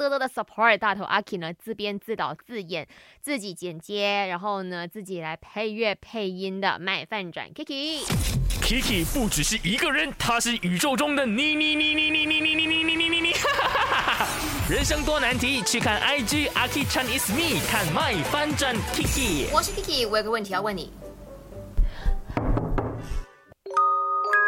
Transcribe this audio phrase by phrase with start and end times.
[0.00, 2.88] 多多的 support 大头阿 K 呢，自编自导自演，
[3.20, 8.06] 自己剪接，然后呢自己来配乐配音的麦饭转 Kiki。
[8.62, 13.32] Kiki 不只是一个人，他是宇宙中的你你你你你你你你你你你你你。
[14.70, 19.52] 人生多难题，去看 IG 阿 k Chan is me，看麦翻转 Kiki。
[19.52, 20.90] 我是 Kiki，我有个问题要问你。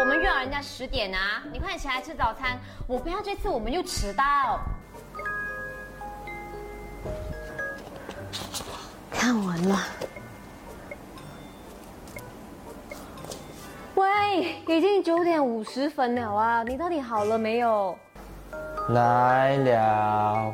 [0.00, 2.58] 我们约了人家十点啊，你快点起来吃早餐。
[2.88, 4.58] 我不要这次我们又迟到。
[9.24, 9.78] 看完了。
[13.94, 17.96] 喂，已经九点五十分了啊，你到底好了没有？
[18.90, 20.52] 来了。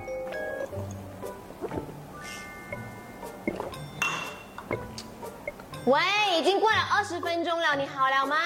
[5.87, 6.00] 喂，
[6.39, 8.37] 已经过了二十分钟了，你好了吗？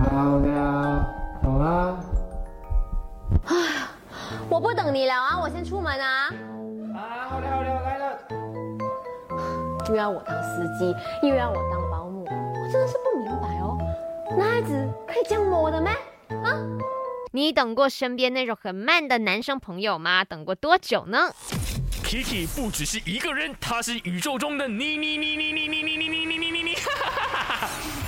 [0.00, 1.02] 好了，
[1.42, 1.98] 好了。
[3.46, 3.88] 哎呀，
[4.50, 6.30] 我不等你了啊，我先出门啊。
[9.90, 10.94] 又要我当司机，
[11.26, 13.76] 又要我当保姆，我真的是不明白哦，
[14.38, 15.90] 男孩子可以这样摸的吗？
[16.44, 16.54] 啊？
[17.32, 20.24] 你等过身边那种很慢的男生朋友吗？
[20.24, 21.34] 等过多久呢
[22.04, 26.76] ？Kiki 不只是一个人，他是宇宙中的你你你你你你你你你你你你你。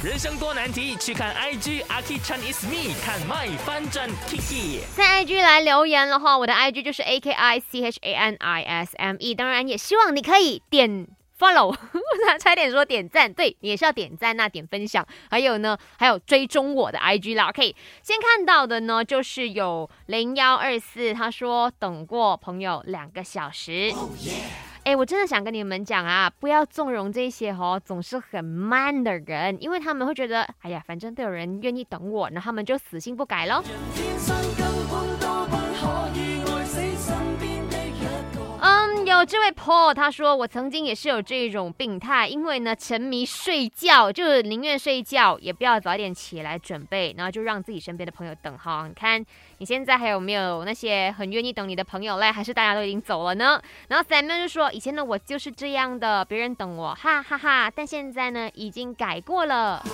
[0.05, 4.83] 人生多难题，去看 IG a k i Chan is me，看 my 翻转 Kiki。
[4.97, 11.09] 在 IG 来留言的话，我的 IG 就是 A K I C H A N I S M E，当然也希望你可以点。
[11.43, 11.75] Follow，
[12.39, 17.48] 差点说点赞，对，也是要点赞那点分享，还有呢，还有追踪我的 IG 啦。
[17.48, 23.93] OK，先看到的呢，就是有零幺二四，他说等过朋友两个小时。
[24.85, 33.63] 哎，我真的想跟你们讲啊，不要纵容这些哦，总是很慢的人，因为他们会觉得，哎呀，反正都有人愿意等我，那他们就死性不改喽。
[39.25, 48.86] 这位 Paul，他说我曾经也是有这种病态，因为呢沉迷睡觉，就是宁愿睡觉也不要早点起来准备，然后就让自己身边的朋友等哈。
[48.89, 49.24] 你看
[49.58, 52.33] 你现在还有没有那些很愿意等你的朋友嘞？
[52.33, 53.63] 还是大家都已经走了呢？
[53.89, 57.70] 然后 Sam 就说以前的我就是这样的，别人等我，哈哈哈。
[57.74, 59.85] 但现在呢已经改过了。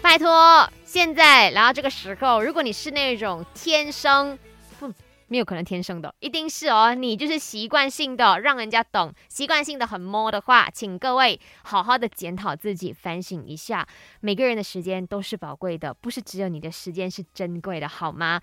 [0.00, 4.38] 拜托，现在来到这个时候，如果你是那种天生
[4.78, 4.92] 不。
[5.28, 13.86] 没有可能天生的，一定是哦，你就是习惯性的让人家懂，习惯性的很摸的话，请各位好好的检讨自己，反省一下，
[14.20, 18.40] 每个人的时间都是宝贵的，不是只有你的时间是珍贵的，好吗？